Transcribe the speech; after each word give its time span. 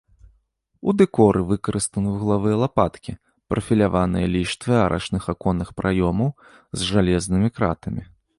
У 0.91 0.93
дэкоры 1.01 1.41
выкарыстаны 1.51 2.13
вуглавыя 2.13 2.55
лапаткі, 2.63 3.11
прафіляваныя 3.55 4.31
ліштвы 4.37 4.73
арачных 4.87 5.23
аконных 5.35 5.69
праёмаў 5.83 6.29
з 6.47 6.79
жалезнымі 6.95 7.49
кратамі. 7.59 8.03